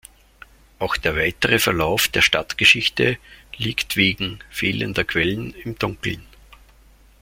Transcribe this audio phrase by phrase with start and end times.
[0.79, 3.19] Auch der weitere Verlauf der Stadtgeschichte
[3.57, 6.25] liegt wegen fehlender Quellen im Dunkeln.